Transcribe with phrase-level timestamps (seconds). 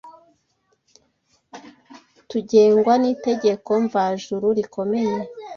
[2.29, 5.17] tugengwa n’itegeko mva juru rikomeye